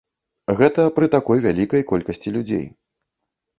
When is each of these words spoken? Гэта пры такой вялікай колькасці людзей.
Гэта 0.61 0.85
пры 0.95 1.09
такой 1.17 1.43
вялікай 1.45 1.85
колькасці 1.93 2.35
людзей. 2.39 2.67